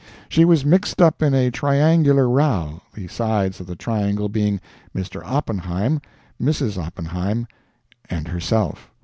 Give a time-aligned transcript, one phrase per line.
[0.29, 4.59] She was mixed up in a triangular row, the sides of the triangle being
[4.95, 5.21] Mr.
[5.23, 6.01] Oppenheim,
[6.41, 6.75] Mrs.
[6.83, 7.45] Oppenheim,
[8.09, 8.89] and herself.